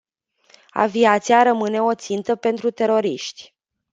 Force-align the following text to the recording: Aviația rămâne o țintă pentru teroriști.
Aviația 0.71 1.41
rămâne 1.43 1.81
o 1.81 1.95
țintă 1.95 2.35
pentru 2.35 2.71
teroriști. 2.71 3.53